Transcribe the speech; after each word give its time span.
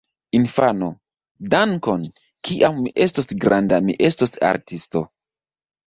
Infano: 0.37 0.87
"Dankon! 1.51 2.09
Kiam 2.49 2.83
mi 2.87 2.97
estos 3.09 3.33
granda, 3.47 3.83
mi 3.91 4.01
estos 4.13 4.39
artisto!" 4.55 5.09